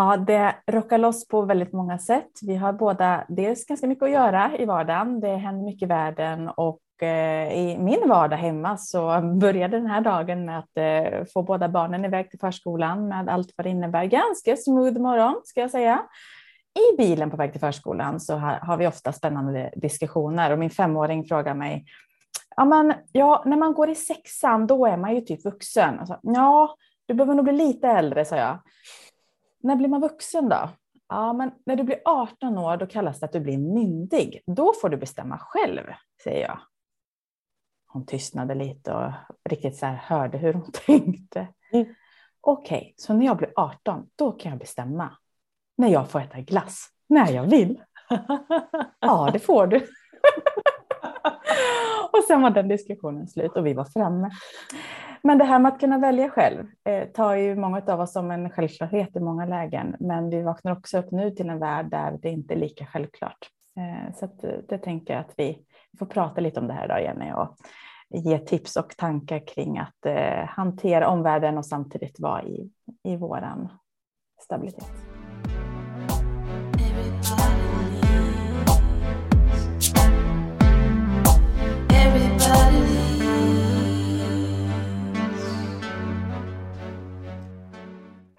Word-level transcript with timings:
Ja, 0.00 0.16
det 0.16 0.54
rockar 0.66 0.98
loss 0.98 1.28
på 1.28 1.42
väldigt 1.42 1.72
många 1.72 1.98
sätt. 1.98 2.30
Vi 2.42 2.56
har 2.56 2.72
båda 2.72 3.24
dels 3.28 3.66
ganska 3.66 3.86
mycket 3.86 4.02
att 4.02 4.10
göra 4.10 4.58
i 4.58 4.64
vardagen. 4.64 5.20
Det 5.20 5.36
händer 5.36 5.64
mycket 5.64 5.82
i 5.82 5.86
världen 5.86 6.48
och 6.48 7.02
eh, 7.02 7.52
i 7.52 7.78
min 7.78 8.08
vardag 8.08 8.36
hemma 8.36 8.76
så 8.76 9.20
började 9.40 9.76
den 9.76 9.86
här 9.86 10.00
dagen 10.00 10.44
med 10.44 10.58
att 10.58 10.76
eh, 10.76 11.24
få 11.32 11.42
båda 11.42 11.68
barnen 11.68 12.04
iväg 12.04 12.30
till 12.30 12.38
förskolan 12.38 13.08
med 13.08 13.28
allt 13.28 13.52
vad 13.56 13.66
det 13.66 13.70
innebär. 13.70 14.04
Ganska 14.04 14.56
smooth 14.56 14.98
morgon 14.98 15.40
ska 15.44 15.60
jag 15.60 15.70
säga. 15.70 16.02
I 16.92 16.96
bilen 16.96 17.30
på 17.30 17.36
väg 17.36 17.52
till 17.52 17.60
förskolan 17.60 18.20
så 18.20 18.36
har 18.36 18.76
vi 18.76 18.86
ofta 18.86 19.12
spännande 19.12 19.72
diskussioner 19.76 20.52
och 20.52 20.58
min 20.58 20.70
femåring 20.70 21.24
frågar 21.24 21.54
mig 21.54 21.84
Ja, 22.56 22.64
men, 22.64 22.94
ja, 23.12 23.42
när 23.46 23.56
man 23.56 23.74
går 23.74 23.90
i 23.90 23.94
sexan 23.94 24.66
då 24.66 24.86
är 24.86 24.96
man 24.96 25.14
ju 25.14 25.20
typ 25.20 25.44
vuxen. 25.44 25.98
Alltså, 25.98 26.18
ja, 26.22 26.74
du 27.06 27.14
behöver 27.14 27.34
nog 27.34 27.44
bli 27.44 27.52
lite 27.52 27.88
äldre, 27.88 28.24
sa 28.24 28.36
jag. 28.36 28.58
När 29.60 29.76
blir 29.76 29.88
man 29.88 30.00
vuxen 30.00 30.48
då? 30.48 30.70
Ja, 31.08 31.32
men 31.32 31.50
när 31.66 31.76
du 31.76 31.82
blir 31.82 32.00
18 32.04 32.58
år, 32.58 32.76
då 32.76 32.86
kallas 32.86 33.20
det 33.20 33.26
att 33.26 33.32
du 33.32 33.40
blir 33.40 33.58
myndig. 33.58 34.42
Då 34.46 34.72
får 34.80 34.88
du 34.88 34.96
bestämma 34.96 35.38
själv, 35.38 35.82
säger 36.24 36.46
jag. 36.46 36.58
Hon 37.86 38.06
tystnade 38.06 38.54
lite 38.54 38.92
och 38.92 39.12
riktigt 39.50 39.76
så 39.76 39.86
här 39.86 39.94
hörde 39.94 40.38
hur 40.38 40.52
hon 40.52 40.72
tänkte. 40.86 41.48
Mm. 41.72 41.94
Okej, 42.40 42.78
okay, 42.78 42.94
så 42.96 43.14
när 43.14 43.26
jag 43.26 43.36
blir 43.36 43.52
18, 43.56 44.06
då 44.16 44.32
kan 44.32 44.50
jag 44.50 44.58
bestämma. 44.58 45.16
När 45.76 45.88
jag 45.88 46.10
får 46.10 46.20
äta 46.20 46.40
glass, 46.40 46.88
när 47.06 47.32
jag 47.32 47.50
vill. 47.50 47.82
ja, 49.00 49.30
det 49.32 49.38
får 49.38 49.66
du. 49.66 49.76
och 52.12 52.24
sen 52.26 52.42
var 52.42 52.50
den 52.50 52.68
diskussionen 52.68 53.28
slut 53.28 53.52
och 53.52 53.66
vi 53.66 53.74
var 53.74 53.84
framme. 53.84 54.30
Men 55.22 55.38
det 55.38 55.44
här 55.44 55.58
med 55.58 55.72
att 55.72 55.80
kunna 55.80 55.98
välja 55.98 56.30
själv 56.30 56.66
eh, 56.84 57.08
tar 57.08 57.34
ju 57.34 57.56
många 57.56 57.82
av 57.86 58.00
oss 58.00 58.12
som 58.12 58.30
en 58.30 58.50
självklarhet 58.50 59.16
i 59.16 59.20
många 59.20 59.46
lägen. 59.46 59.96
Men 60.00 60.30
vi 60.30 60.42
vaknar 60.42 60.72
också 60.72 60.98
upp 60.98 61.10
nu 61.10 61.30
till 61.30 61.48
en 61.48 61.58
värld 61.58 61.90
där 61.90 62.18
det 62.22 62.30
inte 62.30 62.54
är 62.54 62.58
lika 62.58 62.86
självklart. 62.86 63.38
Eh, 63.76 64.14
så 64.14 64.24
att, 64.24 64.44
eh, 64.44 64.50
det 64.68 64.78
tänker 64.78 65.14
jag 65.14 65.20
att 65.20 65.34
vi 65.36 65.58
får 65.98 66.06
prata 66.06 66.40
lite 66.40 66.60
om 66.60 66.66
det 66.66 66.72
här 66.72 66.84
idag 66.84 67.02
Jenny 67.02 67.32
och 67.32 67.56
ge 68.10 68.38
tips 68.38 68.76
och 68.76 68.96
tankar 68.96 69.46
kring 69.46 69.78
att 69.78 70.06
eh, 70.06 70.44
hantera 70.46 71.08
omvärlden 71.08 71.58
och 71.58 71.66
samtidigt 71.66 72.20
vara 72.20 72.42
i, 72.42 72.70
i 73.04 73.16
våran 73.16 73.68
stabilitet. 74.40 75.17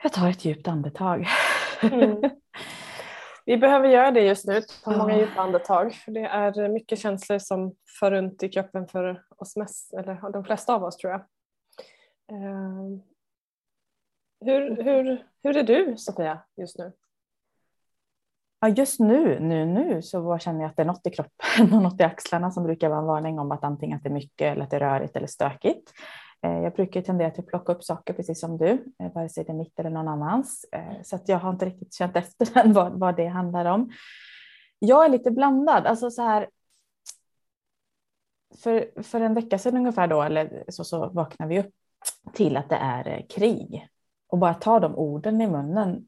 Jag 0.04 0.14
tar 0.14 0.30
ett 0.30 0.46
djupt 0.46 0.68
andetag. 0.68 1.28
Mm. 1.82 2.22
Vi 3.46 3.58
behöver 3.58 3.90
göra 3.90 4.12
det 4.12 4.22
just 4.22 4.48
nu, 4.48 4.62
ta 4.84 4.98
många 4.98 5.18
djupa 5.18 5.42
andetag. 5.42 5.94
För 5.94 6.12
det 6.12 6.26
är 6.26 6.70
mycket 6.70 7.00
känslor 7.00 7.40
som 7.40 7.76
för 8.00 8.12
runt 8.12 8.44
i 8.44 8.50
kroppen 8.50 8.88
för 8.88 9.24
oss 9.38 9.56
mest, 9.56 9.94
eller 9.94 10.32
de 10.32 10.44
flesta 10.44 10.76
av 10.76 10.84
oss 10.84 10.98
tror 10.98 11.12
jag. 11.12 11.22
Uh, 12.32 13.00
hur, 14.46 14.84
hur, 14.84 15.26
hur 15.44 15.58
är 15.58 15.64
du 15.64 15.98
Sofia 15.98 16.44
just 16.58 16.78
nu? 16.78 16.92
Ja, 18.60 18.68
just 18.68 19.00
nu, 19.00 19.40
nu, 19.40 19.66
nu 19.66 20.02
så 20.02 20.38
känner 20.38 20.62
jag 20.62 20.70
att 20.70 20.76
det 20.76 20.84
är 20.84 20.86
något 20.86 21.08
i 21.08 21.10
kroppen 21.10 21.74
och 21.74 21.82
något 21.84 22.00
i 22.00 22.04
axlarna 22.04 22.52
som 22.52 22.64
brukar 22.64 22.90
vara 22.90 23.00
en 23.00 23.06
varning 23.06 23.40
om 23.40 23.52
att 23.52 23.64
antingen 23.64 23.98
att 23.98 24.04
det 24.04 24.10
är 24.10 24.14
mycket 24.14 24.52
eller 24.52 24.64
att 24.64 24.70
det 24.70 24.76
är 24.76 24.80
rörigt 24.80 25.16
eller 25.16 25.28
stökigt. 25.28 25.94
Eh, 26.42 26.60
jag 26.60 26.74
brukar 26.74 27.02
tendera 27.02 27.32
till 27.32 27.44
att 27.44 27.48
plocka 27.48 27.72
upp 27.72 27.84
saker 27.84 28.14
precis 28.14 28.40
som 28.40 28.58
du, 28.58 28.94
eh, 29.00 29.14
vare 29.14 29.30
sig 29.30 29.44
det 29.44 29.52
är 29.52 29.56
mitt 29.56 29.80
eller 29.80 29.90
någon 29.90 30.08
annans. 30.08 30.66
Eh, 30.72 31.02
så 31.04 31.16
att 31.16 31.30
jag 31.30 31.40
har 31.40 31.50
inte 31.50 31.66
riktigt 31.66 31.94
känt 31.94 32.16
efter 32.16 32.46
den 32.54 32.74
vad, 32.74 33.00
vad 33.00 33.16
det 33.16 33.28
handlar 33.28 33.66
om. 33.66 33.92
Jag 34.80 35.06
är 35.06 35.10
lite 35.10 35.32
blandad, 35.32 35.86
alltså 35.86 36.12
så 36.12 36.22
här. 36.22 36.50
För, 38.64 39.04
för 39.04 39.22
en 39.22 39.34
vecka 39.34 39.58
sedan 39.58 39.78
ungefär 39.78 40.08
då, 40.08 40.22
eller 40.22 40.64
så, 40.68 40.84
så 40.84 41.10
vaknade 41.10 41.50
vi 41.50 41.60
upp 41.60 41.74
till 42.34 42.58
att 42.58 42.70
det 42.70 42.76
är 42.76 43.26
krig. 43.30 43.88
Och 44.28 44.38
bara 44.38 44.54
ta 44.54 44.80
de 44.80 44.96
orden 44.96 45.42
i 45.42 45.48
munnen 45.48 46.08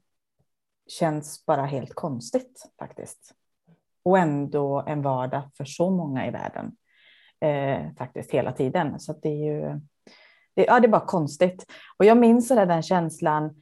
känns 0.88 1.46
bara 1.46 1.66
helt 1.66 1.94
konstigt 1.94 2.72
faktiskt. 2.80 3.36
Och 4.04 4.18
ändå 4.18 4.84
en 4.88 5.02
vardag 5.02 5.42
för 5.58 5.66
så 5.66 5.90
många 5.90 6.28
i 6.28 6.32
världen. 6.32 6.76
Eh, 7.40 7.94
faktiskt 7.98 8.32
hela 8.32 8.52
tiden. 8.52 9.00
Så 9.00 9.14
det 9.14 9.30
är 9.30 9.46
ju 9.46 9.82
det, 10.56 10.66
ja, 10.66 10.80
det 10.80 10.88
är 10.88 10.92
bara 10.92 11.06
konstigt. 11.06 11.66
Och 11.98 12.06
jag 12.06 12.18
minns 12.18 12.48
den 12.48 12.82
känslan 12.82 13.56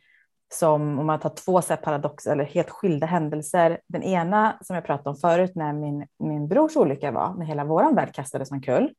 som 0.53 0.99
om 0.99 1.05
man 1.05 1.19
tar 1.19 1.29
två 1.29 1.61
så 1.61 1.77
paradoxer 1.77 2.31
eller 2.31 2.43
helt 2.43 2.69
skilda 2.69 3.07
händelser. 3.07 3.79
Den 3.87 4.03
ena 4.03 4.57
som 4.61 4.75
jag 4.75 4.85
pratade 4.85 5.09
om 5.09 5.15
förut 5.15 5.51
när 5.55 5.73
min, 5.73 6.07
min 6.19 6.47
brors 6.47 6.75
olycka 6.75 7.11
var, 7.11 7.33
när 7.33 7.45
hela 7.45 7.63
vår 7.63 7.93
värld 7.95 8.13
kastades 8.13 8.51
omkull. 8.51 8.93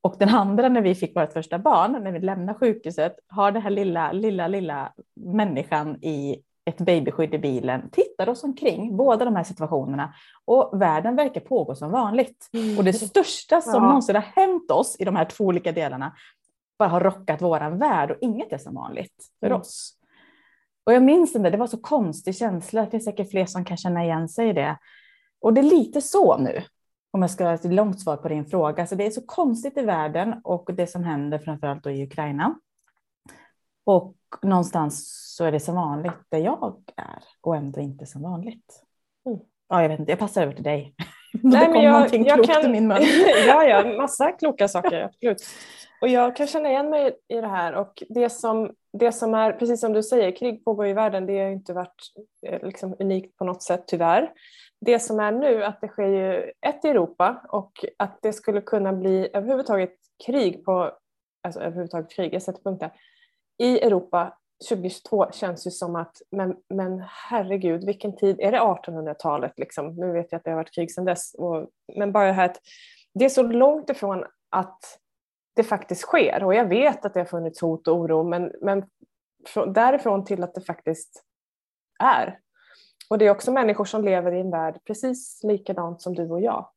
Och 0.00 0.16
den 0.18 0.28
andra 0.28 0.68
när 0.68 0.82
vi 0.82 0.94
fick 0.94 1.16
vårt 1.16 1.32
första 1.32 1.58
barn, 1.58 1.92
när 1.92 2.12
vi 2.12 2.20
lämnar 2.20 2.54
sjukhuset, 2.54 3.16
har 3.28 3.52
den 3.52 3.62
här 3.62 3.70
lilla, 3.70 4.12
lilla, 4.12 4.48
lilla 4.48 4.92
människan 5.20 6.04
i 6.04 6.42
ett 6.64 6.78
babyskydd 6.78 7.34
i 7.34 7.38
bilen, 7.38 7.90
tittar 7.90 8.28
oss 8.28 8.44
omkring, 8.44 8.96
båda 8.96 9.24
de 9.24 9.36
här 9.36 9.44
situationerna. 9.44 10.14
Och 10.44 10.70
världen 10.82 11.16
verkar 11.16 11.40
pågå 11.40 11.74
som 11.74 11.90
vanligt. 11.90 12.50
Och 12.78 12.84
det 12.84 12.92
största 12.92 13.60
som 13.60 13.82
ja. 13.82 13.88
någonsin 13.88 14.14
har 14.14 14.22
hänt 14.22 14.70
oss 14.70 14.96
i 14.98 15.04
de 15.04 15.16
här 15.16 15.24
två 15.24 15.44
olika 15.44 15.72
delarna 15.72 16.12
bara 16.78 16.88
har 16.88 17.00
rockat 17.00 17.42
våran 17.42 17.78
värld 17.78 18.10
och 18.10 18.16
inget 18.20 18.52
är 18.52 18.58
som 18.58 18.74
vanligt 18.74 19.24
för 19.40 19.46
mm. 19.46 19.60
oss. 19.60 19.92
Och 20.84 20.92
jag 20.92 21.02
minns 21.02 21.32
den 21.32 21.42
där, 21.42 21.50
det 21.50 21.56
var 21.56 21.66
så 21.66 21.78
konstig 21.78 22.36
känsla, 22.36 22.84
det 22.84 22.90
finns 22.90 23.04
säkert 23.04 23.30
fler 23.30 23.46
som 23.46 23.64
kan 23.64 23.76
känna 23.76 24.04
igen 24.04 24.28
sig 24.28 24.48
i 24.48 24.52
det. 24.52 24.78
Och 25.40 25.54
det 25.54 25.60
är 25.60 25.62
lite 25.62 26.00
så 26.00 26.38
nu, 26.38 26.62
om 27.10 27.22
jag 27.22 27.30
ska 27.30 27.44
ha 27.44 27.54
ett 27.54 27.64
långt 27.64 28.00
svar 28.00 28.16
på 28.16 28.28
din 28.28 28.46
fråga. 28.46 28.86
Så 28.86 28.94
det 28.94 29.06
är 29.06 29.10
så 29.10 29.26
konstigt 29.26 29.78
i 29.78 29.82
världen 29.82 30.40
och 30.44 30.70
det 30.74 30.86
som 30.86 31.04
händer 31.04 31.38
framförallt 31.38 31.84
då 31.84 31.90
i 31.90 32.04
Ukraina. 32.04 32.58
Och 33.84 34.16
någonstans 34.42 35.22
så 35.36 35.44
är 35.44 35.52
det 35.52 35.60
som 35.60 35.74
vanligt 35.74 36.12
där 36.28 36.38
jag 36.38 36.82
är 36.96 37.22
och 37.40 37.56
ändå 37.56 37.80
inte 37.80 38.06
som 38.06 38.22
vanligt. 38.22 38.82
Mm. 39.26 39.38
Ja, 39.68 39.82
jag 39.82 39.88
vet 39.88 40.00
inte, 40.00 40.12
jag 40.12 40.18
passar 40.18 40.42
över 40.42 40.52
till 40.52 40.64
dig. 40.64 40.94
Nej, 41.42 41.66
det 41.66 41.72
kom 41.72 41.82
jag, 41.82 41.92
någonting 41.92 42.26
jag 42.26 42.44
klokt 42.44 42.62
kan... 42.62 42.72
min 42.72 42.88
mun. 42.88 42.98
ja, 43.46 43.64
ja, 43.64 43.96
massa 43.96 44.32
kloka 44.32 44.68
saker, 44.68 45.02
absolut. 45.02 45.46
Och 46.00 46.08
jag 46.08 46.36
kan 46.36 46.46
känna 46.46 46.68
igen 46.68 46.90
mig 46.90 47.16
i 47.28 47.40
det 47.40 47.48
här 47.48 47.74
och 47.74 48.02
det 48.08 48.30
som, 48.30 48.74
det 48.92 49.12
som 49.12 49.34
är, 49.34 49.52
precis 49.52 49.80
som 49.80 49.92
du 49.92 50.02
säger, 50.02 50.36
krig 50.36 50.64
pågår 50.64 50.86
i 50.86 50.92
världen, 50.92 51.26
det 51.26 51.38
har 51.38 51.50
inte 51.50 51.72
varit 51.72 52.12
eh, 52.46 52.62
liksom 52.62 52.96
unikt 52.98 53.36
på 53.36 53.44
något 53.44 53.62
sätt 53.62 53.84
tyvärr. 53.86 54.32
Det 54.80 54.98
som 54.98 55.20
är 55.20 55.32
nu, 55.32 55.64
att 55.64 55.80
det 55.80 55.88
sker 55.88 56.08
ju 56.08 56.52
ett 56.66 56.84
i 56.84 56.88
Europa 56.88 57.42
och 57.48 57.72
att 57.96 58.18
det 58.22 58.32
skulle 58.32 58.60
kunna 58.60 58.92
bli 58.92 59.28
överhuvudtaget 59.32 59.94
krig 60.26 60.64
på, 60.64 60.92
alltså 61.42 61.60
överhuvudtaget 61.60 62.10
krig, 62.10 62.34
jag 62.34 62.42
sätter 62.42 62.62
punkt 62.62 62.80
där, 62.80 62.92
i 63.58 63.80
Europa 63.80 64.38
2022 64.68 65.30
känns 65.32 65.66
ju 65.66 65.70
som 65.70 65.96
att, 65.96 66.16
men, 66.30 66.56
men 66.68 67.04
herregud, 67.08 67.84
vilken 67.86 68.16
tid, 68.16 68.40
är 68.40 68.52
det 68.52 68.58
1800-talet 68.58 69.52
liksom? 69.56 69.96
Nu 69.96 70.12
vet 70.12 70.32
jag 70.32 70.38
att 70.38 70.44
det 70.44 70.50
har 70.50 70.56
varit 70.56 70.74
krig 70.74 70.92
sedan 70.92 71.04
dess, 71.04 71.34
och, 71.34 71.68
men 71.96 72.12
bara 72.12 72.26
det 72.26 72.32
här 72.32 72.44
att 72.44 72.60
det 73.14 73.24
är 73.24 73.28
så 73.28 73.42
långt 73.42 73.90
ifrån 73.90 74.24
att 74.50 74.98
det 75.56 75.64
faktiskt 75.64 76.00
sker. 76.00 76.44
Och 76.44 76.54
jag 76.54 76.68
vet 76.68 77.04
att 77.04 77.14
det 77.14 77.20
har 77.20 77.24
funnits 77.24 77.60
hot 77.60 77.88
och 77.88 77.96
oro 77.96 78.22
men, 78.22 78.52
men 78.60 78.84
därifrån 79.66 80.24
till 80.24 80.42
att 80.42 80.54
det 80.54 80.60
faktiskt 80.60 81.24
är. 81.98 82.38
Och 83.10 83.18
det 83.18 83.26
är 83.26 83.30
också 83.30 83.52
människor 83.52 83.84
som 83.84 84.04
lever 84.04 84.32
i 84.32 84.40
en 84.40 84.50
värld 84.50 84.80
precis 84.84 85.40
likadant 85.42 86.02
som 86.02 86.14
du 86.14 86.30
och 86.30 86.40
jag. 86.40 86.68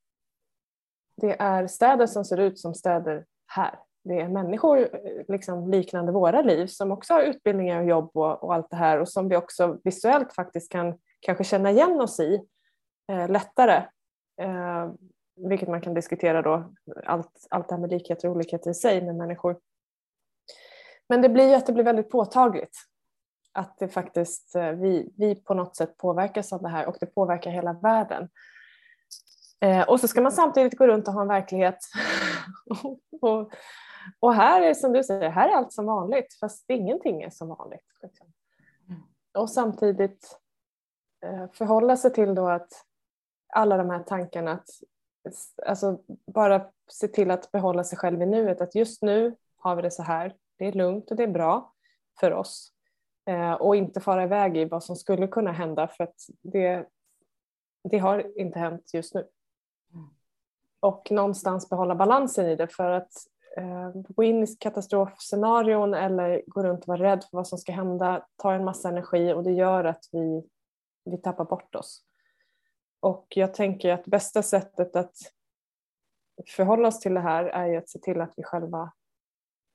Det 1.16 1.42
är 1.42 1.68
städer 1.68 2.08
som 2.08 2.26
ser 2.26 2.38
ut 2.38 2.60
som 2.60 2.74
städer 2.74 3.26
här. 3.48 3.80
Det 4.04 4.22
är 4.22 4.28
människor 4.28 4.80
eh, 4.80 5.24
liksom 5.28 5.72
liknande 5.72 6.12
våra 6.12 6.42
liv 6.42 6.68
som 6.68 6.92
också 6.92 7.14
har 7.14 7.22
utbildningar 7.22 7.82
och 7.82 7.88
jobb 7.88 8.12
och, 8.14 8.44
och 8.44 8.54
allt 8.54 8.70
det 8.70 8.76
här 8.76 9.00
och 9.00 9.10
som 9.10 9.30
vi 9.30 9.36
också 9.36 9.78
visuellt 9.84 10.34
faktiskt 10.34 10.72
kan 10.72 10.98
kanske 11.20 11.44
känna 11.44 11.72
igen 11.72 12.02
oss 12.02 12.20
i 12.20 12.42
eh, 13.12 13.30
lättare. 13.30 13.84
Eh, 14.42 14.92
vilket 15.48 15.70
man 15.70 15.82
kan 15.82 15.94
diskutera 15.94 16.42
då, 16.42 16.74
allt, 17.06 17.48
allt 17.50 17.70
det 17.70 17.76
här 17.76 17.82
med 17.82 17.90
likheter 17.90 18.28
och 18.28 18.36
olikheter 18.36 18.72
i 18.72 18.74
sig 18.74 19.02
med 19.02 19.16
människor. 19.16 19.60
Men 21.10 21.22
det 21.22 21.30
blir 21.30 21.48
ju 21.48 21.56
att 21.56 21.66
det 21.66 21.74
blir 21.74 21.84
väldigt 21.84 22.10
påtagligt 22.10 22.78
att 23.54 23.78
det 23.78 23.88
faktiskt, 23.88 24.56
eh, 24.56 24.72
vi, 24.72 25.14
vi 25.18 25.36
på 25.36 25.54
något 25.54 25.76
sätt 25.76 25.98
påverkas 25.98 26.54
av 26.54 26.62
det 26.62 26.70
här 26.70 26.86
och 26.86 26.98
det 27.00 27.06
påverkar 27.06 27.52
hela 27.52 27.74
världen. 27.74 28.30
Eh, 29.62 29.90
och 29.90 30.00
så 30.00 30.08
ska 30.08 30.22
man 30.22 30.32
samtidigt 30.32 30.78
gå 30.78 30.88
runt 30.88 31.08
och 31.08 31.14
ha 31.14 31.22
en 31.22 31.28
verklighet. 31.28 31.78
och, 33.22 33.52
och 34.20 34.34
här 34.34 34.62
är 34.62 34.74
som 34.74 34.94
du 34.94 35.04
säger, 35.04 35.30
här 35.30 35.50
är 35.50 35.54
allt 35.54 35.74
som 35.74 35.86
vanligt 35.86 36.34
fast 36.40 36.70
ingenting 36.70 37.22
är 37.22 37.30
som 37.30 37.48
vanligt. 37.48 37.86
Liksom. 38.02 38.34
Och 39.38 39.50
samtidigt 39.50 40.40
eh, 41.26 41.46
förhålla 41.54 41.98
sig 41.98 42.14
till 42.14 42.36
då 42.36 42.48
att 42.50 42.86
alla 43.54 43.78
de 43.78 43.90
här 43.90 44.04
tankarna 44.04 44.52
att 44.52 44.70
alltså 45.66 46.00
bara 46.26 46.66
se 46.88 47.08
till 47.08 47.32
att 47.32 47.52
behålla 47.52 47.84
sig 47.84 47.98
själv 47.98 48.22
i 48.22 48.26
nuet. 48.26 48.62
Att 48.62 48.76
just 48.76 49.02
nu 49.02 49.36
har 49.58 49.76
vi 49.76 49.82
det 49.82 49.92
så 49.92 50.04
här. 50.04 50.36
Det 50.58 50.66
är 50.66 50.72
lugnt 50.72 51.12
och 51.12 51.18
det 51.18 51.24
är 51.24 51.28
bra 51.28 51.74
för 52.20 52.34
oss. 52.34 52.74
Eh, 53.26 53.54
och 53.54 53.76
inte 53.76 54.00
fara 54.00 54.24
iväg 54.24 54.58
i 54.58 54.66
vad 54.66 54.84
som 54.84 54.96
skulle 54.96 55.28
kunna 55.28 55.52
hända 55.52 55.88
för 55.88 56.04
att 56.04 56.16
det, 56.42 56.86
det 57.84 57.98
har 57.98 58.40
inte 58.40 58.60
hänt 58.60 58.94
just 58.94 59.14
nu. 59.14 59.28
Och 60.80 61.12
någonstans 61.12 61.70
behålla 61.70 61.96
balansen 61.96 62.46
i 62.46 62.56
det 62.56 62.68
för 62.68 62.92
att 62.92 63.12
eh, 63.58 63.92
gå 63.94 64.24
in 64.24 64.44
i 64.44 64.48
katastrofscenarion 64.48 65.94
eller 65.94 66.42
gå 66.48 66.64
runt 66.64 66.82
och 66.82 66.88
vara 66.88 67.04
rädd 67.04 67.24
för 67.24 67.38
vad 67.38 67.48
som 67.48 67.58
ska 67.58 67.72
hända 67.72 68.26
tar 68.36 68.54
en 68.54 68.66
massa 68.66 68.90
energi 68.90 69.34
och 69.34 69.44
det 69.44 69.52
gör 69.52 69.84
att 69.84 70.06
vi, 70.12 70.44
vi 71.06 71.18
tappar 71.18 71.46
bort 71.46 71.76
oss. 71.76 72.04
Och 73.00 73.26
jag 73.30 73.54
tänker 73.54 73.92
att 73.94 74.06
bästa 74.06 74.44
sättet 74.44 74.96
att 74.96 75.16
förhålla 76.48 76.88
oss 76.88 77.00
till 77.00 77.14
det 77.14 77.20
här 77.20 77.44
är 77.44 77.68
ju 77.68 77.78
att 77.78 77.90
se 77.90 78.00
till 78.00 78.22
att 78.22 78.34
vi 78.38 78.44
själva 78.44 78.92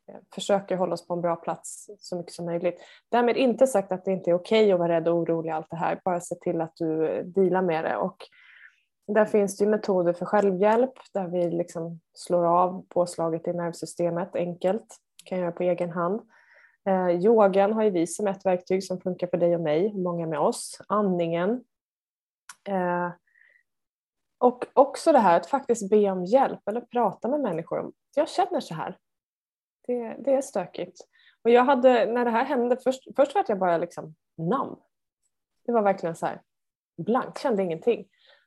eh, 0.08 0.18
försöker 0.34 0.76
hålla 0.76 0.94
oss 0.94 1.06
på 1.06 1.14
en 1.14 1.20
bra 1.20 1.36
plats 1.36 1.90
så 1.98 2.16
mycket 2.16 2.32
som 2.32 2.46
möjligt. 2.46 2.80
Därmed 3.08 3.36
inte 3.36 3.66
sagt 3.66 3.92
att 3.92 4.04
det 4.04 4.12
inte 4.12 4.30
är 4.30 4.34
okej 4.34 4.72
att 4.72 4.78
vara 4.78 4.92
rädd 4.92 5.08
och 5.08 5.14
orolig 5.14 5.50
allt 5.50 5.70
det 5.70 5.76
här, 5.76 6.00
bara 6.04 6.20
se 6.20 6.34
till 6.34 6.60
att 6.60 6.76
du 6.76 7.08
eh, 7.08 7.24
dealar 7.24 7.62
med 7.62 7.84
det. 7.84 7.96
Och 7.96 8.16
där 9.06 9.24
finns 9.24 9.56
det 9.56 9.66
metoder 9.66 10.12
för 10.12 10.26
självhjälp 10.26 10.92
där 11.12 11.28
vi 11.28 11.50
liksom 11.50 12.00
slår 12.12 12.44
av 12.46 12.86
påslaget 12.88 13.48
i 13.48 13.52
nervsystemet 13.52 14.36
enkelt, 14.36 14.96
kan 15.24 15.38
göra 15.38 15.52
på 15.52 15.62
egen 15.62 15.90
hand. 15.90 16.20
Eh, 16.88 17.10
yogan 17.10 17.72
har 17.72 17.82
ju 17.82 17.90
vi 17.90 18.06
som 18.06 18.26
ett 18.26 18.46
verktyg 18.46 18.84
som 18.84 19.00
funkar 19.00 19.26
för 19.26 19.36
dig 19.36 19.54
och 19.54 19.60
mig, 19.60 19.94
många 19.94 20.26
med 20.26 20.38
oss. 20.38 20.80
Andningen. 20.88 21.64
Eh, 22.64 23.10
och 24.38 24.64
också 24.72 25.12
det 25.12 25.18
här 25.18 25.36
att 25.36 25.46
faktiskt 25.46 25.90
be 25.90 26.10
om 26.10 26.24
hjälp 26.24 26.68
eller 26.68 26.80
prata 26.80 27.28
med 27.28 27.40
människor 27.40 27.78
om 27.78 27.92
jag 28.14 28.28
känner 28.28 28.60
så 28.60 28.74
här. 28.74 28.98
Det, 29.86 30.16
det 30.18 30.34
är 30.34 30.42
stökigt. 30.42 31.00
Och 31.42 31.50
jag 31.50 31.64
hade, 31.64 32.06
när 32.06 32.24
det 32.24 32.30
här 32.30 32.44
hände, 32.44 32.76
först, 32.84 33.02
först 33.16 33.34
var 33.34 33.44
jag 33.48 33.58
bara 33.58 33.78
liksom 33.78 34.14
namn. 34.36 34.76
Det 35.66 35.72
var 35.72 35.82
verkligen 35.82 36.16
så 36.16 36.26
här 36.26 36.42
blankt, 36.96 37.38
kände 37.38 37.62
ingenting. 37.62 38.06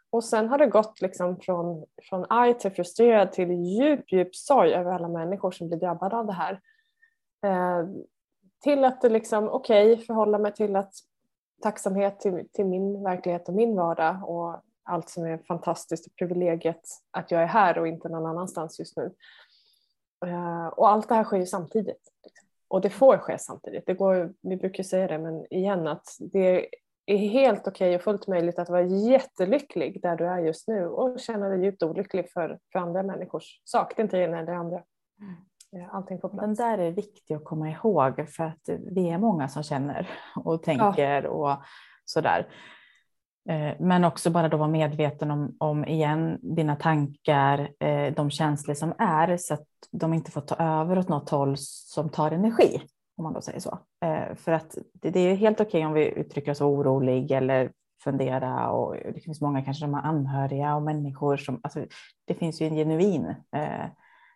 Och 0.09 0.23
sen 0.23 0.49
har 0.49 0.57
det 0.57 0.67
gått 0.67 1.01
liksom 1.01 1.39
från, 1.39 1.85
från 2.01 2.25
arg 2.29 2.53
till 2.59 2.71
frustrerad 2.71 3.31
till 3.31 3.51
djup, 3.51 4.11
djup 4.11 4.35
sorg 4.35 4.73
över 4.73 4.91
alla 4.91 5.07
människor 5.07 5.51
som 5.51 5.67
blir 5.67 5.79
drabbade 5.79 6.15
av 6.15 6.25
det 6.25 6.33
här. 6.33 6.61
Eh, 7.45 7.87
till 8.63 8.83
att 8.83 9.01
det 9.01 9.09
liksom, 9.09 9.49
okej, 9.49 9.93
okay, 9.93 10.05
förhålla 10.05 10.37
mig 10.37 10.53
till 10.53 10.75
att 10.75 10.93
tacksamhet 11.62 12.19
till, 12.19 12.48
till 12.54 12.65
min 12.65 13.04
verklighet 13.04 13.48
och 13.48 13.56
min 13.56 13.75
vardag 13.75 14.30
och 14.30 14.62
allt 14.83 15.09
som 15.09 15.25
är 15.25 15.38
fantastiskt 15.38 16.07
och 16.07 16.15
privilegiet 16.15 16.81
att 17.12 17.31
jag 17.31 17.42
är 17.42 17.48
här 17.48 17.77
och 17.77 17.88
inte 17.88 18.09
någon 18.09 18.25
annanstans 18.25 18.80
just 18.80 18.98
nu. 18.98 19.15
Eh, 20.25 20.68
och 20.68 20.89
allt 20.89 21.09
det 21.09 21.15
här 21.15 21.24
sker 21.24 21.38
ju 21.38 21.45
samtidigt. 21.45 22.12
Liksom. 22.24 22.48
Och 22.68 22.81
det 22.81 22.89
får 22.89 23.18
ske 23.18 23.38
samtidigt. 23.39 23.86
Det 23.86 23.94
går, 23.94 24.33
vi 24.42 24.57
brukar 24.57 24.83
säga 24.83 25.07
det, 25.07 25.18
men 25.18 25.54
igen 25.54 25.88
att 25.88 26.07
det 26.19 26.68
är 27.06 27.18
helt 27.18 27.68
okej 27.68 27.88
okay 27.88 27.95
och 27.95 28.01
fullt 28.01 28.27
möjligt 28.27 28.59
att 28.59 28.69
vara 28.69 28.81
jättelycklig 28.81 30.01
där 30.01 30.15
du 30.15 30.25
är 30.25 30.39
just 30.39 30.68
nu 30.68 30.88
och 30.88 31.19
känna 31.19 31.50
dig 31.50 31.63
djupt 31.63 31.83
olycklig 31.83 32.31
för, 32.31 32.59
för 32.71 32.80
andra 32.80 33.04
människors 33.04 33.62
sak. 33.63 33.94
Det 33.95 34.01
är 34.01 34.04
inte 34.04 34.18
ena 34.18 34.38
eller 34.38 34.51
det 34.51 34.57
andra. 34.57 34.83
Mm. 35.21 35.36
Allting 35.91 36.19
på 36.19 36.29
plats. 36.29 36.41
Den 36.41 36.55
där 36.55 36.77
är 36.77 36.91
viktig 36.91 37.35
att 37.35 37.43
komma 37.43 37.69
ihåg 37.69 38.29
för 38.29 38.43
att 38.43 38.69
vi 38.91 39.09
är 39.09 39.17
många 39.17 39.47
som 39.47 39.63
känner 39.63 40.09
och 40.35 40.63
tänker 40.63 41.23
ja. 41.23 41.29
och 41.29 41.57
sådär. 42.05 42.47
Eh, 43.49 43.73
men 43.79 44.03
också 44.03 44.29
bara 44.29 44.49
då 44.49 44.57
vara 44.57 44.69
medveten 44.69 45.31
om, 45.31 45.55
om 45.59 45.85
igen 45.85 46.39
dina 46.41 46.75
tankar, 46.75 47.69
eh, 47.79 48.13
de 48.13 48.29
känslor 48.29 48.73
som 48.73 48.93
är 48.97 49.37
så 49.37 49.53
att 49.53 49.67
de 49.91 50.13
inte 50.13 50.31
får 50.31 50.41
ta 50.41 50.55
över 50.55 50.99
åt 50.99 51.09
något 51.09 51.29
håll 51.29 51.55
som 51.57 52.09
tar 52.09 52.31
energi 52.31 52.81
om 53.17 53.23
man 53.23 53.33
då 53.33 53.41
säger 53.41 53.59
så. 53.59 53.79
Eh, 54.05 54.35
för 54.35 54.51
att 54.51 54.77
det, 54.93 55.09
det 55.09 55.19
är 55.19 55.35
helt 55.35 55.61
okej 55.61 55.69
okay 55.69 55.85
om 55.85 55.93
vi 55.93 56.05
uttrycker 56.05 56.51
oss 56.51 56.61
orolig 56.61 57.31
eller 57.31 57.71
fundera 58.03 58.69
och 58.69 58.95
det 59.13 59.19
finns 59.19 59.41
många 59.41 59.61
kanske 59.61 59.81
som 59.81 59.93
har 59.93 60.01
anhöriga 60.01 60.75
och 60.75 60.81
människor 60.81 61.37
som, 61.37 61.59
alltså, 61.63 61.85
det 62.25 62.33
finns 62.33 62.61
ju 62.61 62.67
en 62.67 62.75
genuin 62.75 63.35
eh, 63.55 63.85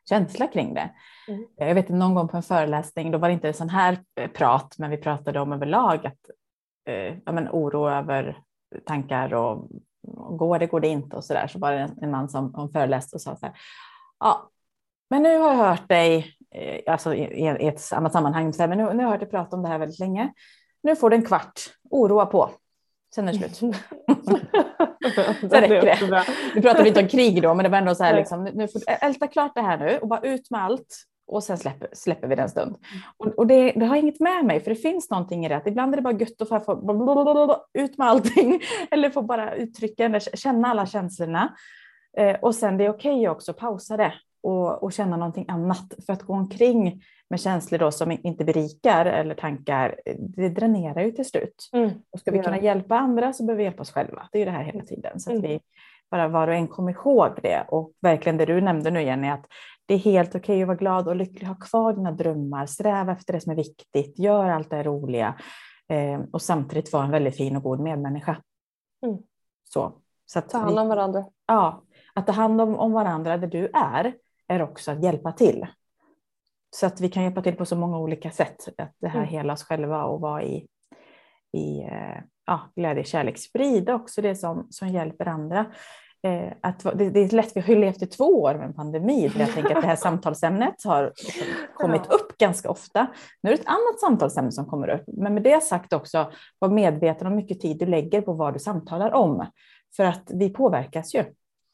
känsla 0.10 0.48
kring 0.48 0.74
det. 0.74 0.90
Mm. 1.28 1.46
Jag 1.56 1.76
vet 1.76 1.90
någon 1.90 2.16
gång 2.16 2.28
på 2.28 2.38
en 2.38 2.44
föreläsning, 2.44 3.12
då 3.12 3.18
var 3.18 3.28
det 3.28 3.34
inte 3.34 3.54
sån 3.54 3.70
här 3.70 3.98
eh, 4.16 4.32
prat, 4.32 4.76
men 4.78 4.90
vi 4.90 4.98
pratade 4.98 5.40
om 5.40 5.54
överlag 5.54 6.08
att 6.08 6.30
eh, 6.88 7.18
ja, 7.26 7.32
men 7.32 7.50
oro 7.50 7.90
över 7.90 8.42
tankar 8.86 9.34
och, 9.34 9.70
och 10.08 10.38
går 10.38 10.60
det, 10.60 10.68
går 10.68 10.80
det 10.80 10.88
inte 10.88 11.16
och 11.16 11.26
så 11.26 11.34
där. 11.34 11.48
Så 11.48 11.60
var 11.60 11.72
det 11.72 11.80
en, 11.80 11.98
en 12.02 12.12
man 12.12 12.30
som, 12.30 12.54
som 12.54 12.72
föreläste 12.72 13.16
och 13.16 13.22
sa 13.22 13.36
så 13.36 13.46
här, 13.46 13.56
ja, 14.20 14.50
men 15.10 15.24
nu 15.24 15.38
har 15.38 15.50
jag 15.50 15.58
hört 15.58 15.90
dig 15.90 16.38
Eh, 16.56 16.94
alltså 16.94 17.16
i, 17.16 17.22
i 17.60 17.68
ett 17.68 17.94
annat 17.94 18.14
sammanhang, 18.14 18.54
så 18.54 18.64
här, 18.64 18.68
men 18.68 18.78
nu, 18.78 18.84
nu 18.84 18.94
har 18.94 19.02
jag 19.02 19.10
hört 19.10 19.20
dig 19.20 19.30
prata 19.30 19.56
om 19.56 19.64
det 19.64 19.70
här 19.70 19.78
väldigt 19.78 20.00
länge. 20.00 20.34
Nu 20.84 20.96
får 20.96 21.10
du 21.10 21.16
en 21.16 21.26
kvart, 21.26 21.60
oroa 21.90 22.26
på. 22.26 22.52
Sen 23.16 23.28
är 23.28 23.34
det 23.34 23.56
slut. 23.56 23.56
Sen 25.40 25.62
räcker 25.62 25.82
det. 25.82 26.24
Nu 26.56 26.62
pratar 26.62 26.84
vi 26.84 26.88
inte 26.90 27.02
om 27.02 27.08
krig 27.08 27.42
då, 27.42 27.54
men 27.54 27.64
det 27.64 27.70
var 27.70 27.78
ändå 27.78 27.96
så 27.96 28.04
här, 28.04 28.16
liksom, 28.16 28.44
nu 28.44 28.68
får 28.68 28.80
du 28.80 28.86
älta 28.88 29.28
klart 29.28 29.56
det 29.56 29.62
här 29.62 29.78
nu 29.78 29.98
och 29.98 30.08
bara 30.08 30.20
ut 30.20 30.52
med 30.52 30.64
allt 30.64 31.06
och 31.28 31.44
sen 31.44 31.58
släpper, 31.58 31.90
släpper 31.94 32.28
vi 32.28 32.36
det 32.36 32.42
en 32.42 32.50
stund. 32.50 32.76
Och, 33.18 33.28
och 33.28 33.48
det, 33.48 33.72
det, 33.72 33.86
har 33.86 33.96
inget 33.96 34.20
med 34.20 34.46
mig, 34.46 34.60
för 34.60 34.70
det 34.70 34.76
finns 34.76 35.10
någonting 35.10 35.46
i 35.46 35.50
det. 35.50 35.58
Att 35.58 35.68
ibland 35.68 35.94
är 35.94 35.96
det 35.96 36.02
bara 36.02 36.18
gött 36.18 36.42
att 36.42 36.66
få 36.66 37.66
ut 37.74 37.98
med 37.98 38.08
allting 38.08 38.62
eller 38.92 39.10
få 39.10 39.22
bara 39.22 39.56
uttrycka, 39.56 40.06
eller 40.06 40.20
känna 40.20 40.68
alla 40.68 40.86
känslorna. 40.86 41.56
Eh, 42.18 42.36
och 42.42 42.56
sen 42.56 42.78
det 42.78 42.86
är 42.86 42.90
okej 42.90 43.14
okay 43.14 43.28
också, 43.28 43.54
pausa 43.54 43.98
det 43.98 44.14
och, 44.44 44.84
och, 44.84 44.94
känna 44.94 45.18
någonting 45.18 45.46
annat. 45.48 45.94
För 46.06 46.14
att 46.14 46.22
gå 46.22 46.34
omkring 46.34 47.04
med 47.30 47.40
känslor 47.40 47.80
då 47.80 47.92
som 47.92 48.12
inte 48.12 48.46
berikar 48.46 49.06
eller 49.06 49.36
tankar, 49.36 49.96
det 50.20 50.50
dränerar 50.50 51.02
ju 51.02 51.12
till 51.12 51.26
slut. 51.26 51.70
Mm. 51.74 51.90
Och 52.12 52.20
ska 52.20 52.32
vi 52.32 52.40
kunna 52.40 52.60
hjälpa 52.60 52.98
andra 52.98 53.34
så 53.34 53.44
behöver 53.44 53.58
vi 53.58 53.64
hjälpa 53.64 53.82
oss 53.82 53.92
själva. 53.92 54.28
Det 54.32 54.38
är 54.38 54.40
ju 54.40 54.46
det 54.46 54.52
här 54.52 54.64
hela 54.64 54.84
tiden. 54.84 55.20
Så 55.20 55.30
att 55.30 55.38
mm. 55.38 55.50
vi 55.50 55.60
bara 56.12 56.28
var 56.28 56.48
och 56.48 56.54
en 56.54 56.68
kommer 56.68 56.92
ihåg 56.92 57.40
det. 57.44 57.66
Och 57.68 57.92
verkligen 58.02 58.38
det 58.38 58.46
du 58.46 58.62
nämnde 58.62 58.92
nu 58.92 59.02
Jenny, 59.04 59.30
att 59.30 59.46
det 59.86 59.94
är 59.94 59.98
helt 59.98 60.36
okej 60.36 60.40
okay 60.40 60.62
att 60.62 60.68
vara 60.68 60.78
glad 60.78 61.08
och 61.08 61.16
lycklig, 61.16 61.48
ha 61.48 61.56
kvar 61.56 61.94
dina 61.94 62.12
drömmar, 62.12 62.66
sträva 62.66 63.12
efter 63.12 63.34
det 63.34 63.42
som 63.42 63.52
är 63.52 63.56
viktigt, 63.56 64.20
gör 64.20 64.50
allt 64.50 64.70
det 64.70 64.84
roliga 64.84 65.36
eh, 65.90 66.22
och 66.32 66.42
samtidigt 66.42 66.94
vara 66.94 67.04
en 67.04 67.12
väldigt 67.12 67.38
fin 67.38 67.56
och 67.56 67.64
god 67.64 67.80
medmänniska. 67.80 68.38
Mm. 69.06 69.18
Så, 69.64 69.94
så 70.26 70.40
att 70.40 70.50
Ta 70.50 70.58
hand 70.58 70.80
om 70.80 70.88
varandra. 70.88 71.26
Ja, 71.48 71.84
att 72.14 72.28
ta 72.28 72.34
hand 72.34 72.62
om, 72.62 72.76
om 72.76 72.92
varandra 72.92 73.38
där 73.38 73.48
du 73.48 73.66
är 73.74 74.14
är 74.52 74.62
också 74.62 74.92
att 74.92 75.04
hjälpa 75.04 75.32
till. 75.32 75.68
Så 76.76 76.86
att 76.86 77.02
vi 77.02 77.10
kan 77.10 77.24
hjälpa 77.24 77.42
till 77.42 77.56
på 77.56 77.66
så 77.66 77.76
många 77.76 78.00
olika 78.00 78.32
sätt. 78.32 78.68
Att 78.78 78.96
det 79.00 79.08
här 79.08 79.20
mm. 79.20 79.30
hela 79.30 79.54
oss 79.54 79.64
själva 79.64 80.04
och 80.04 80.22
vara 80.22 80.44
i, 80.44 80.68
i 81.58 81.82
eh, 81.82 82.24
ja, 82.46 82.60
glädje, 82.76 83.04
kärlek. 83.04 83.38
Sprida 83.38 83.96
också 83.96 84.22
det 84.22 84.36
som, 84.36 84.68
som 84.70 84.88
hjälper 84.88 85.28
andra. 85.28 85.66
Eh, 86.24 86.54
att, 86.62 86.80
det, 86.80 87.10
det, 87.10 87.20
är 87.20 87.36
lätt, 87.36 87.56
vi 87.56 87.62
har 87.62 87.74
ju 87.74 87.80
levt 87.80 88.02
i 88.02 88.08
två 88.08 88.42
år 88.42 88.54
med 88.54 88.66
en 88.66 88.74
pandemi 88.74 89.28
där 89.28 89.40
jag 89.40 89.54
tänker 89.54 89.76
att 89.76 89.82
det 89.82 89.88
här 89.88 89.96
samtalsämnet 90.08 90.84
har 90.84 91.14
liksom 91.18 91.44
kommit 91.74 92.12
upp 92.12 92.38
ganska 92.38 92.70
ofta. 92.70 93.08
Nu 93.44 93.50
är 93.52 93.56
det 93.56 93.62
ett 93.62 93.68
annat 93.68 94.00
samtalsämne 94.00 94.52
som 94.52 94.66
kommer 94.66 94.90
upp, 94.90 95.04
men 95.08 95.34
med 95.34 95.44
det 95.44 95.64
sagt 95.64 95.94
också, 95.94 96.32
var 96.60 96.70
medveten 96.70 97.28
om 97.28 97.36
mycket 97.36 97.60
tid 97.60 97.78
du 97.78 97.86
lägger 97.86 98.22
på 98.22 98.34
vad 98.34 98.54
du 98.54 98.60
samtalar 98.60 99.12
om. 99.12 99.46
För 99.96 100.04
att 100.04 100.32
vi 100.34 100.50
påverkas 100.50 101.16
ju. 101.16 101.24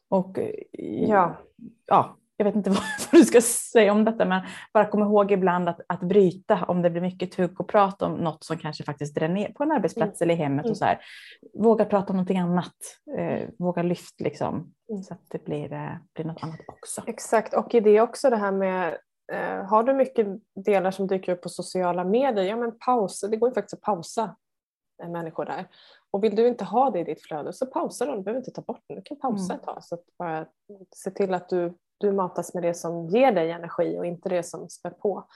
Och 0.10 0.40
ja, 1.08 1.38
ja 1.86 2.18
jag 2.38 2.46
vet 2.46 2.56
inte 2.56 2.70
vad 3.12 3.12
du 3.12 3.26
ska 3.26 3.42
säga 3.42 3.92
om 3.92 4.06
detta, 4.06 4.26
men 4.26 4.42
bara 4.74 4.86
kom 4.86 5.02
ihåg 5.02 5.32
ibland 5.32 5.70
att, 5.70 5.82
att 5.88 6.00
bryta 6.00 6.66
om 6.68 6.82
det 6.82 6.90
blir 6.90 7.02
mycket 7.02 7.32
tugg 7.32 7.62
och 7.62 7.68
prata 7.68 8.06
om 8.06 8.14
något 8.14 8.44
som 8.44 8.58
kanske 8.58 8.84
faktiskt 8.84 9.16
dränerar 9.16 9.52
på 9.52 9.64
en 9.64 9.72
arbetsplats 9.72 10.22
mm. 10.22 10.30
eller 10.30 10.40
i 10.40 10.44
hemmet 10.44 10.66
och 10.66 10.70
mm. 10.70 10.76
så 10.76 10.86
här. 10.86 11.00
Våga 11.54 11.86
prata 11.86 12.10
om 12.10 12.16
någonting 12.16 12.38
annat, 12.38 12.76
eh, 13.18 13.50
våga 13.60 13.84
lyft 13.84 14.22
liksom 14.22 14.74
mm. 14.90 15.04
så 15.04 15.14
att 15.14 15.22
det 15.28 15.46
blir, 15.46 15.74
eh, 15.74 15.96
blir 16.14 16.26
något 16.26 16.44
annat 16.44 16.60
också. 16.68 17.04
Exakt, 17.08 17.54
och 17.54 17.76
i 17.76 17.80
det 17.80 18.02
också 18.02 18.30
det 18.30 18.38
här 18.38 18.52
med 18.52 18.98
eh, 19.32 19.66
har 19.66 19.84
du 19.84 19.94
mycket 19.94 20.28
delar 20.66 20.92
som 20.92 21.08
dyker 21.08 21.32
upp 21.32 21.42
på 21.42 21.50
sociala 21.50 22.04
medier, 22.04 22.46
ja 22.46 22.56
men 22.56 22.78
pausa, 22.80 23.28
det 23.28 23.38
går 23.38 23.50
ju 23.50 23.54
faktiskt 23.54 23.74
att 23.74 23.82
pausa 23.82 24.36
eh, 25.04 25.10
människor 25.10 25.46
där. 25.46 25.68
Och 26.12 26.24
vill 26.24 26.36
du 26.36 26.48
inte 26.48 26.64
ha 26.64 26.92
det 26.92 27.00
i 27.00 27.04
ditt 27.04 27.22
flöde 27.28 27.54
så 27.54 27.66
pausa 27.66 28.06
då, 28.06 28.16
du 28.16 28.22
behöver 28.22 28.40
inte 28.40 28.52
ta 28.52 28.62
bort 28.62 28.84
det, 28.88 28.96
du 28.96 29.02
kan 29.02 29.20
pausa 29.20 29.54
mm. 29.54 29.60
ett 29.60 29.66
tag. 29.66 29.84
Så 29.84 29.96
att 29.96 30.04
bara 30.20 30.46
se 30.96 31.12
till 31.12 31.34
att 31.34 31.50
du 31.50 31.74
du 31.98 32.12
matas 32.12 32.54
med 32.54 32.64
det 32.64 32.74
som 32.74 33.08
ger 33.08 33.32
dig 33.32 33.52
energi 33.52 33.98
och 33.98 34.06
inte 34.06 34.30
det 34.30 34.44
som 34.44 34.70
spär 34.70 34.90
på. 34.90 35.28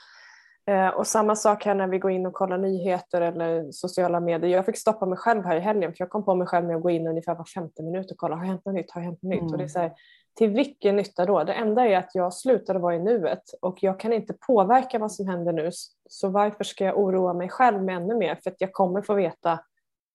Eh, 0.65 0.87
och 0.87 1.07
samma 1.07 1.35
sak 1.35 1.65
här 1.65 1.75
när 1.75 1.87
vi 1.87 1.99
går 1.99 2.11
in 2.11 2.25
och 2.25 2.33
kollar 2.33 2.57
nyheter 2.57 3.21
eller 3.21 3.71
sociala 3.71 4.19
medier. 4.19 4.51
Jag 4.51 4.65
fick 4.65 4.77
stoppa 4.77 5.05
mig 5.05 5.17
själv 5.17 5.45
här 5.45 5.55
i 5.55 5.59
helgen 5.59 5.91
för 5.91 6.01
jag 6.01 6.09
kom 6.09 6.25
på 6.25 6.35
mig 6.35 6.47
själv 6.47 6.67
med 6.67 6.75
att 6.75 6.83
gå 6.83 6.89
in 6.89 7.07
ungefär 7.07 7.35
var 7.35 7.45
femte 7.45 7.83
minut 7.83 8.11
och 8.11 8.17
kolla, 8.17 8.35
har 8.35 8.45
hänt 8.45 8.65
något 8.65 8.75
nytt, 8.75 8.91
har 8.91 9.01
hänt 9.01 9.21
något 9.21 9.29
nytt? 9.29 9.41
Mm. 9.41 9.51
Och 9.51 9.57
det 9.57 9.63
är 9.63 9.67
så 9.67 9.79
här, 9.79 9.93
till 10.37 10.49
vilken 10.49 10.95
nytta 10.95 11.25
då? 11.25 11.43
Det 11.43 11.53
enda 11.53 11.87
är 11.87 11.97
att 11.97 12.15
jag 12.15 12.33
slutade 12.33 12.79
vara 12.79 12.95
i 12.95 12.99
nuet 12.99 13.43
och 13.61 13.83
jag 13.83 13.99
kan 13.99 14.13
inte 14.13 14.33
påverka 14.33 14.99
vad 14.99 15.11
som 15.11 15.27
händer 15.27 15.53
nu. 15.53 15.69
Så 16.09 16.29
varför 16.29 16.63
ska 16.63 16.85
jag 16.85 16.99
oroa 16.99 17.33
mig 17.33 17.49
själv 17.49 17.83
med 17.83 17.95
ännu 17.95 18.15
mer? 18.15 18.39
För 18.43 18.51
att 18.51 18.61
jag 18.61 18.73
kommer 18.73 19.01
få 19.01 19.13
veta, 19.13 19.59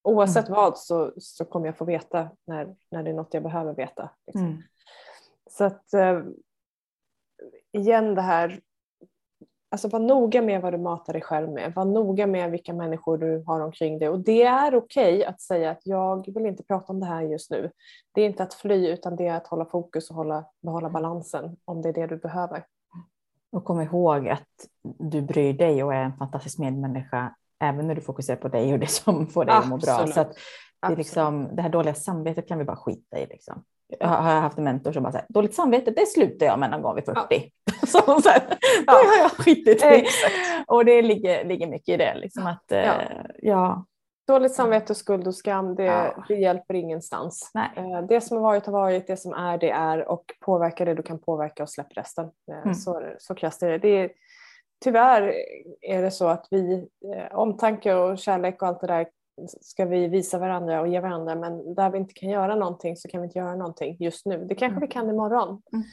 oavsett 0.04 0.48
mm. 0.48 0.56
vad 0.56 0.78
så, 0.78 1.12
så 1.18 1.44
kommer 1.44 1.66
jag 1.66 1.76
få 1.76 1.84
veta 1.84 2.28
när, 2.46 2.74
när 2.90 3.02
det 3.02 3.10
är 3.10 3.14
något 3.14 3.34
jag 3.34 3.42
behöver 3.42 3.74
veta. 3.74 4.10
Liksom. 4.26 4.46
Mm. 4.46 4.62
Så 5.58 5.64
att 5.64 5.94
eh, 5.94 6.22
igen 7.72 8.14
det 8.14 8.22
här 8.22 8.60
Alltså 9.68 9.88
var 9.88 10.00
noga 10.00 10.42
med 10.42 10.62
vad 10.62 10.72
du 10.72 10.78
matar 10.78 11.12
dig 11.12 11.22
själv 11.22 11.50
med. 11.50 11.74
Var 11.74 11.84
noga 11.84 12.26
med 12.26 12.50
vilka 12.50 12.72
människor 12.72 13.18
du 13.18 13.44
har 13.46 13.60
omkring 13.60 13.98
dig. 13.98 14.08
Och 14.08 14.20
det 14.20 14.42
är 14.42 14.74
okej 14.74 15.16
okay 15.16 15.24
att 15.24 15.40
säga 15.40 15.70
att 15.70 15.80
jag 15.84 16.34
vill 16.34 16.46
inte 16.46 16.62
prata 16.62 16.92
om 16.92 17.00
det 17.00 17.06
här 17.06 17.22
just 17.22 17.50
nu. 17.50 17.70
Det 18.12 18.22
är 18.22 18.26
inte 18.26 18.42
att 18.42 18.54
fly 18.54 18.88
utan 18.88 19.16
det 19.16 19.26
är 19.26 19.34
att 19.34 19.46
hålla 19.46 19.64
fokus 19.64 20.10
och 20.10 20.16
hålla, 20.16 20.44
behålla 20.62 20.90
balansen 20.90 21.56
om 21.64 21.82
det 21.82 21.88
är 21.88 21.92
det 21.92 22.06
du 22.06 22.16
behöver. 22.16 22.64
Och 23.52 23.64
kom 23.64 23.80
ihåg 23.80 24.28
att 24.28 24.48
du 24.98 25.22
bryr 25.22 25.52
dig 25.52 25.84
och 25.84 25.94
är 25.94 26.02
en 26.02 26.16
fantastisk 26.16 26.58
medmänniska 26.58 27.34
även 27.60 27.86
när 27.86 27.94
du 27.94 28.00
fokuserar 28.00 28.36
på 28.36 28.48
dig 28.48 28.72
och 28.72 28.78
det 28.78 28.90
som 28.90 29.26
får 29.26 29.44
dig 29.44 29.54
att 29.54 29.68
må 29.68 29.76
bra. 29.76 30.06
Så 30.06 30.20
att 30.20 30.34
det, 30.80 30.92
är 30.92 30.96
liksom, 30.96 31.56
det 31.56 31.62
här 31.62 31.70
dåliga 31.70 31.94
samvetet 31.94 32.48
kan 32.48 32.58
vi 32.58 32.64
bara 32.64 32.76
skita 32.76 33.18
i. 33.18 33.26
Liksom. 33.26 33.64
Jag 33.88 34.08
har 34.08 34.40
haft 34.40 34.58
en 34.58 34.64
mentor 34.64 34.92
som 34.92 35.02
bara 35.02 35.12
säger 35.12 35.26
dåligt 35.28 35.54
samvete, 35.54 35.90
det 35.90 36.06
slutar 36.06 36.46
jag 36.46 36.58
med 36.58 36.70
någon 36.70 36.82
gång 36.82 36.94
vid 36.94 37.04
40. 37.04 37.20
Ja. 37.20 37.86
så, 37.86 38.20
så 38.20 38.28
här, 38.28 38.40
det 38.86 38.92
har 38.92 39.18
jag 39.18 39.30
skitit 39.30 39.84
i. 39.84 40.06
Och 40.66 40.84
det 40.84 41.02
ligger, 41.02 41.44
ligger 41.44 41.66
mycket 41.66 41.88
i 41.88 41.96
det. 41.96 42.14
Liksom, 42.14 42.46
att, 42.46 42.64
ja. 42.68 42.76
Eh, 42.76 43.26
ja. 43.38 43.84
Dåligt 44.26 44.54
samvete, 44.54 44.94
skuld 44.94 45.26
och 45.26 45.34
skam, 45.34 45.74
det, 45.74 45.84
ja. 45.84 46.24
det 46.28 46.34
hjälper 46.34 46.74
ingenstans. 46.74 47.50
Nej. 47.54 47.70
Eh, 47.76 48.02
det 48.08 48.20
som 48.20 48.36
har 48.36 48.42
varit 48.42 48.66
har 48.66 48.72
varit, 48.72 49.06
det 49.06 49.16
som 49.16 49.32
är 49.32 49.58
det 49.58 49.70
är 49.70 50.08
och 50.08 50.24
påverka 50.40 50.84
det 50.84 50.94
du 50.94 51.02
kan 51.02 51.18
påverka 51.18 51.62
och 51.62 51.70
släpp 51.70 51.96
resten. 51.96 52.24
Eh, 52.24 52.62
mm. 52.62 52.74
Så, 52.74 53.02
så 53.18 53.34
krasst 53.34 53.62
är 53.62 53.68
det. 53.68 53.78
det 53.78 53.88
är, 53.88 54.10
tyvärr 54.84 55.34
är 55.80 56.02
det 56.02 56.10
så 56.10 56.28
att 56.28 56.46
vi, 56.50 56.88
omtanke 57.30 57.94
och 57.94 58.18
kärlek 58.18 58.62
och 58.62 58.68
allt 58.68 58.80
det 58.80 58.86
där 58.86 59.06
ska 59.60 59.84
vi 59.84 60.08
visa 60.08 60.38
varandra 60.38 60.80
och 60.80 60.88
ge 60.88 61.00
varandra 61.00 61.34
men 61.34 61.74
där 61.74 61.90
vi 61.90 61.98
inte 61.98 62.14
kan 62.14 62.28
göra 62.28 62.54
någonting 62.54 62.96
så 62.96 63.08
kan 63.08 63.20
vi 63.20 63.26
inte 63.26 63.38
göra 63.38 63.54
någonting 63.54 63.96
just 64.00 64.26
nu. 64.26 64.44
Det 64.44 64.54
kanske 64.54 64.80
vi 64.80 64.86
kan 64.86 65.10
imorgon. 65.10 65.62
Mm. 65.72 65.84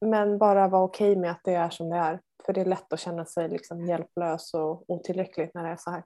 Men 0.00 0.38
bara 0.38 0.68
vara 0.68 0.82
okej 0.82 1.10
okay 1.10 1.20
med 1.20 1.30
att 1.30 1.40
det 1.44 1.54
är 1.54 1.70
som 1.70 1.90
det 1.90 1.96
är. 1.96 2.20
För 2.46 2.52
det 2.52 2.60
är 2.60 2.64
lätt 2.64 2.92
att 2.92 3.00
känna 3.00 3.24
sig 3.24 3.48
liksom 3.48 3.86
hjälplös 3.86 4.54
och 4.54 4.90
otillräcklig 4.90 5.50
när 5.54 5.64
det 5.64 5.70
är 5.70 5.76
så 5.76 5.90
här. 5.90 6.02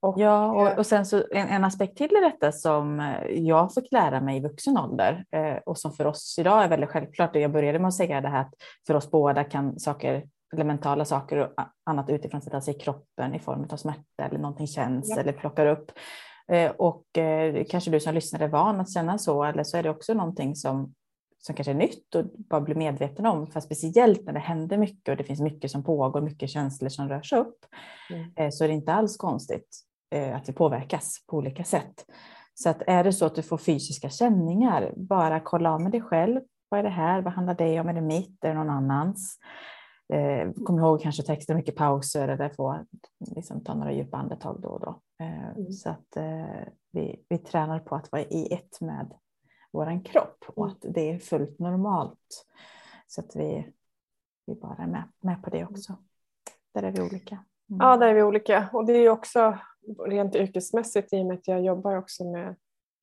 Och, 0.00 0.18
ja, 0.18 0.52
och, 0.52 0.78
och 0.78 0.86
sen 0.86 1.06
så 1.06 1.24
en, 1.30 1.48
en, 1.48 1.64
aspekt 1.64 1.96
till 1.96 2.16
i 2.16 2.20
detta 2.20 2.52
som 2.52 3.00
eh, 3.00 3.26
jag 3.28 3.74
fick 3.74 3.92
lära 3.92 4.20
mig 4.20 4.36
i 4.36 4.40
vuxen 4.40 4.78
ålder 4.78 5.24
eh, 5.30 5.56
och 5.66 5.78
som 5.78 5.92
för 5.92 6.06
oss 6.06 6.36
idag 6.38 6.64
är 6.64 6.68
väldigt 6.68 6.90
självklart. 6.90 7.36
Jag 7.36 7.52
började 7.52 7.78
med 7.78 7.88
att 7.88 7.94
säga 7.94 8.20
det 8.20 8.28
här 8.28 8.40
att 8.40 8.54
för 8.86 8.94
oss 8.94 9.10
båda 9.10 9.44
kan 9.44 9.80
saker 9.80 10.24
eller 10.52 10.64
mentala 10.64 11.04
saker 11.04 11.36
och 11.36 11.52
annat 11.84 12.10
utifrån 12.10 12.42
sätta 12.42 12.60
sig 12.60 12.76
i 12.76 12.78
kroppen 12.78 13.34
i 13.34 13.38
form 13.38 13.66
av 13.70 13.76
smärta 13.76 14.24
eller 14.24 14.38
någonting 14.38 14.66
känns 14.66 15.10
ja. 15.10 15.20
eller 15.20 15.32
plockar 15.32 15.66
upp. 15.66 15.92
Eh, 16.48 16.70
och 16.70 17.18
eh, 17.18 17.64
kanske 17.70 17.90
du 17.90 18.00
som 18.00 18.14
lyssnare 18.14 18.44
är 18.44 18.48
van 18.48 18.80
att 18.80 18.92
känna 18.92 19.18
så 19.18 19.44
eller 19.44 19.64
så 19.64 19.76
är 19.76 19.82
det 19.82 19.90
också 19.90 20.14
någonting 20.14 20.56
som, 20.56 20.94
som 21.38 21.54
kanske 21.54 21.72
är 21.72 21.74
nytt 21.74 22.14
och 22.14 22.24
bara 22.24 22.60
bli 22.60 22.74
medveten 22.74 23.26
om. 23.26 23.46
För 23.46 23.60
speciellt 23.60 24.24
när 24.24 24.32
det 24.32 24.38
händer 24.38 24.78
mycket 24.78 25.08
och 25.08 25.16
det 25.16 25.24
finns 25.24 25.40
mycket 25.40 25.70
som 25.70 25.84
pågår, 25.84 26.20
mycket 26.20 26.50
känslor 26.50 26.88
som 26.88 27.08
rörs 27.08 27.32
upp 27.32 27.58
mm. 28.10 28.32
Eh, 28.36 28.50
så 28.50 28.64
är 28.64 28.68
det 28.68 28.74
inte 28.74 28.92
alls 28.92 29.16
konstigt 29.16 29.78
att 30.34 30.48
vi 30.48 30.52
påverkas 30.52 31.24
på 31.26 31.36
olika 31.36 31.64
sätt. 31.64 32.04
Så 32.54 32.68
att 32.68 32.82
är 32.86 33.04
det 33.04 33.12
så 33.12 33.26
att 33.26 33.34
du 33.34 33.42
får 33.42 33.58
fysiska 33.58 34.10
känningar, 34.10 34.92
bara 34.96 35.40
kolla 35.40 35.72
av 35.72 35.80
med 35.80 35.92
dig 35.92 36.00
själv. 36.00 36.40
Vad 36.68 36.80
är 36.80 36.84
det 36.84 36.90
här? 36.90 37.22
Vad 37.22 37.32
handlar 37.32 37.54
det 37.54 37.80
om? 37.80 37.88
Är 37.88 37.92
det 37.92 38.00
mitt? 38.00 38.44
Är 38.44 38.48
det 38.48 38.54
någon 38.54 38.70
annans? 38.70 39.38
Eh, 40.12 40.52
kom 40.64 40.78
ihåg 40.78 41.00
kanske 41.00 41.22
ta 41.22 41.32
extra 41.32 41.56
mycket 41.56 41.76
pauser 41.76 42.28
eller 42.28 42.48
få 42.48 42.84
liksom, 43.36 43.64
ta 43.64 43.74
några 43.74 43.92
djupa 43.92 44.16
andetag 44.16 44.60
då 44.60 44.68
och 44.68 44.80
då. 44.80 45.00
Eh, 45.20 45.48
mm. 45.48 45.72
Så 45.72 45.90
att 45.90 46.16
eh, 46.16 46.64
vi, 46.90 47.24
vi 47.28 47.38
tränar 47.38 47.78
på 47.78 47.94
att 47.94 48.12
vara 48.12 48.22
i 48.22 48.52
ett 48.54 48.80
med 48.80 49.14
vår 49.70 50.04
kropp 50.04 50.44
och 50.46 50.66
att 50.66 50.78
det 50.80 51.10
är 51.10 51.18
fullt 51.18 51.58
normalt. 51.58 52.46
Så 53.06 53.20
att 53.20 53.36
vi, 53.36 53.72
vi 54.46 54.54
bara 54.54 54.82
är 54.82 54.86
med, 54.86 55.02
med 55.20 55.42
på 55.42 55.50
det 55.50 55.64
också. 55.64 55.96
Där 56.74 56.82
är 56.82 56.90
vi 56.90 57.02
olika. 57.02 57.34
Mm. 57.70 57.80
Ja, 57.80 57.96
där 57.96 58.08
är 58.08 58.14
vi 58.14 58.22
olika 58.22 58.68
och 58.72 58.86
det 58.86 58.92
är 58.92 59.08
också 59.08 59.58
rent 60.06 60.36
yrkesmässigt 60.36 61.12
i 61.12 61.22
och 61.22 61.26
med 61.26 61.34
att 61.34 61.48
jag 61.48 61.64
jobbar 61.64 61.96
också 61.96 62.24
med 62.24 62.56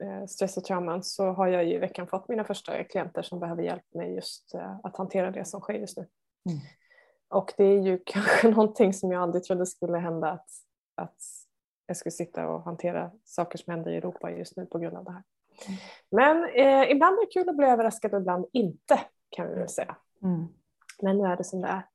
eh, 0.04 0.26
stress 0.26 0.58
och 0.58 0.64
trauman 0.64 1.04
så 1.04 1.32
har 1.32 1.48
jag 1.48 1.70
i 1.70 1.78
veckan 1.78 2.08
fått 2.08 2.30
mina 2.30 2.44
första 2.44 2.84
klienter 2.84 3.22
som 3.22 3.40
behöver 3.40 3.64
hjälp 3.64 3.86
med 3.94 4.14
just 4.14 4.54
eh, 4.54 4.80
att 4.84 4.98
hantera 4.98 5.32
det 5.32 5.46
som 5.46 5.62
sker 5.62 5.74
just 5.74 5.98
nu. 5.98 6.08
Mm. 6.50 6.60
Och 7.30 7.54
det 7.58 7.64
är 7.64 7.80
ju 7.80 8.00
kanske 8.06 8.50
någonting 8.50 8.94
som 8.94 9.12
jag 9.12 9.24
aldrig 9.24 9.44
trodde 9.44 9.66
skulle 9.66 9.98
hända 9.98 10.32
att, 10.32 10.50
att 10.96 11.18
jag 11.88 11.98
skulle 11.98 12.12
sitta 12.12 12.48
och 12.48 12.64
hantera 12.64 13.12
saker 13.24 13.58
som 13.58 13.72
händer 13.72 13.92
i 13.92 13.98
Europa 13.98 14.32
just 14.32 14.58
nu 14.58 14.66
på 14.66 14.80
grund 14.80 14.98
av 14.98 15.04
det 15.04 15.12
här. 15.12 15.24
Mm. 15.68 15.80
Men 16.10 16.44
eh, 16.44 16.92
ibland 16.92 17.18
är 17.18 17.26
det 17.26 17.32
kul 17.34 17.50
att 17.50 17.58
bli 17.58 17.68
överraskad 17.68 18.14
och 18.14 18.22
ibland 18.22 18.46
inte 18.54 19.00
kan 19.30 19.50
vi 19.50 19.56
väl 19.56 19.70
säga. 19.70 19.96
Mm. 20.24 20.48
Men 21.02 21.18
nu 21.18 21.28
är 21.28 21.38
det 21.38 21.44
som 21.44 21.62
det 21.62 21.68
är. 21.68 21.86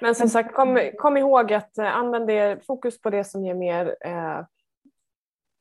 Men 0.00 0.14
som 0.14 0.28
sagt, 0.28 0.54
kom, 0.54 0.90
kom 0.98 1.16
ihåg 1.16 1.52
att 1.52 1.78
eh, 1.78 1.96
använd 1.96 2.26
det, 2.26 2.66
fokus 2.66 3.00
på 3.00 3.10
det 3.10 3.24
som 3.24 3.44
ger 3.44 3.54
mer. 3.54 3.96
Eh, 4.00 4.44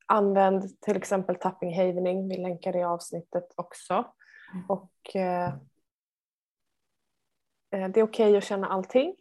använd 0.06 0.82
till 0.82 0.98
exempel 0.98 1.36
tapping 1.36 1.78
havening, 1.78 2.30
vi 2.30 2.38
länkar 2.38 2.74
det 2.74 2.80
i 2.80 2.84
avsnittet 2.84 3.54
också. 3.56 3.94
Mm. 4.54 4.66
Och 4.68 4.92
Eh, 5.16 5.54
Eh, 7.72 7.90
det 7.90 8.00
är 8.00 8.04
okej 8.04 8.04
okay 8.04 8.38
att 8.38 8.44
känna 8.44 8.68
allting 8.68 9.16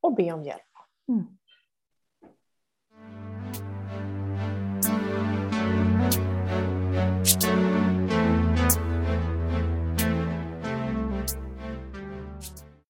och 0.00 0.14
be 0.14 0.32
om 0.32 0.42
hjälp. 0.42 0.62
Mm. 1.08 1.38